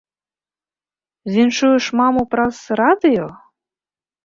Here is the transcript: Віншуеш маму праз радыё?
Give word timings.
Віншуеш 1.35 1.85
маму 2.01 2.23
праз 2.33 2.55
радыё? 2.83 3.31